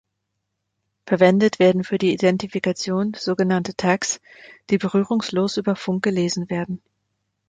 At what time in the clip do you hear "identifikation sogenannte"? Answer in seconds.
2.11-3.75